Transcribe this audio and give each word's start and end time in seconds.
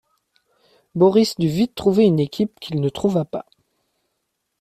Boris 0.95 1.35
dut 1.37 1.47
vite 1.47 1.75
trouver 1.75 2.05
une 2.05 2.19
équipe 2.19 2.59
qu'il 2.59 2.81
ne 2.81 2.89
trouva 2.89 3.23
pas. 3.23 3.45